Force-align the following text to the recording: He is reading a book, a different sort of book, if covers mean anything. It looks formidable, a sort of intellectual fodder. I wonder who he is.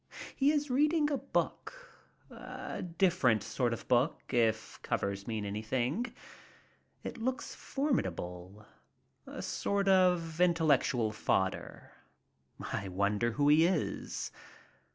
He 0.35 0.51
is 0.51 0.71
reading 0.71 1.11
a 1.11 1.17
book, 1.19 1.75
a 2.31 2.81
different 2.81 3.43
sort 3.43 3.71
of 3.71 3.87
book, 3.87 4.19
if 4.33 4.79
covers 4.81 5.27
mean 5.27 5.45
anything. 5.45 6.11
It 7.03 7.19
looks 7.19 7.53
formidable, 7.53 8.65
a 9.27 9.43
sort 9.43 9.87
of 9.87 10.41
intellectual 10.41 11.11
fodder. 11.11 11.91
I 12.73 12.87
wonder 12.87 13.33
who 13.33 13.47
he 13.49 13.67
is. 13.67 14.31